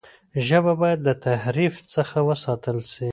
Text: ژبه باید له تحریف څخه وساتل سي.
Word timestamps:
ژبه 0.47 0.73
باید 0.81 0.99
له 1.07 1.13
تحریف 1.27 1.75
څخه 1.93 2.17
وساتل 2.29 2.77
سي. 2.93 3.09